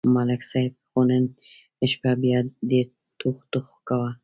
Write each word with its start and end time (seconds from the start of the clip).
ملک 0.15 0.41
صاحب 0.51 0.73
خو 0.91 0.99
نن 1.09 1.23
شپه 1.91 2.11
بیا 2.21 2.39
ډېر 2.69 2.85
ټوخ 3.19 3.37
ټوخ 3.51 3.67
کاوه 3.87 4.09